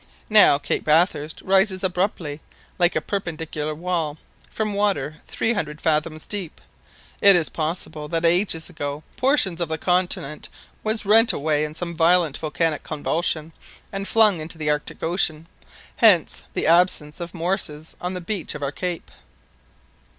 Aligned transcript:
Now 0.31 0.57
Cape 0.57 0.83
Bathurst 0.83 1.43
rises 1.43 1.83
abruptly, 1.83 2.41
like 2.79 2.95
a 2.95 3.01
perpendicular 3.01 3.75
wall, 3.75 4.17
from 4.49 4.73
water 4.73 5.17
three 5.27 5.53
hundred 5.53 5.79
fathoms 5.79 6.25
deep. 6.25 6.59
It 7.21 7.35
is 7.35 7.49
probable 7.49 8.07
that 8.07 8.25
ages 8.25 8.67
ago 8.67 9.03
portion 9.15 9.61
of 9.61 9.69
the 9.69 9.77
continent 9.77 10.49
was 10.83 11.05
rent 11.05 11.33
away 11.33 11.63
in 11.63 11.75
some 11.75 11.93
violent 11.95 12.35
volcanic 12.39 12.81
convulsion, 12.81 13.53
and 13.91 14.07
flung 14.07 14.39
into 14.39 14.57
the 14.57 14.71
Arctic 14.71 15.03
Ocean. 15.03 15.45
Hence 15.97 16.45
the 16.55 16.65
absence 16.65 17.19
of 17.19 17.35
morses 17.35 17.95
on 18.01 18.15
the 18.15 18.21
beach 18.21 18.55
of 18.55 18.63
our 18.63 18.71
cape." 18.71 19.11